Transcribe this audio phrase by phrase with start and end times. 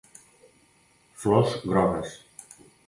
[1.23, 2.21] Flors grogues.